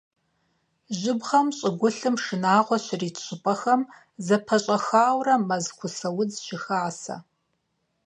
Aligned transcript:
Жьыбгъэм 0.99 1.47
щӀыгулъым 1.57 2.15
шынагъуэ 2.23 2.77
щрит 2.85 3.17
щӀыпӀэхэм 3.25 3.81
зэпэщӀэхаурэ 4.25 5.35
мэз 5.47 5.65
кусэ 5.77 6.07
удз 6.19 6.35
щыхасэ. 6.45 7.15